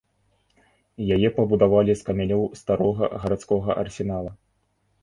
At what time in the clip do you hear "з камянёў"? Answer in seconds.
2.01-2.43